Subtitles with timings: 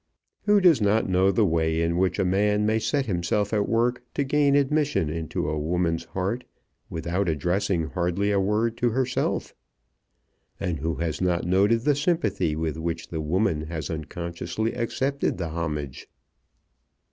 [0.47, 4.01] Who does not know the way in which a man may set himself at work
[4.15, 6.43] to gain admission into a woman's heart
[6.89, 9.53] without addressing hardly a word to herself?
[10.59, 15.49] And who has not noted the sympathy with which the woman has unconsciously accepted the
[15.49, 16.07] homage?